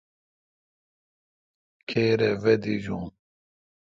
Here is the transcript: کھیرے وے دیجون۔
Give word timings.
کھیرے 1.87 2.29
وے 2.41 2.53
دیجون۔ 2.63 3.05